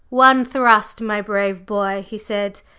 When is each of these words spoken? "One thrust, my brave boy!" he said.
"One 0.09 0.45
thrust, 0.45 0.99
my 0.99 1.21
brave 1.21 1.63
boy!" 1.63 2.03
he 2.07 2.17
said. 2.17 2.63